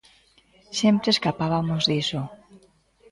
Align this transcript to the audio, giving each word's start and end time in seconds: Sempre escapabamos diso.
Sempre 0.79 1.07
escapabamos 1.11 1.81
diso. 1.91 2.21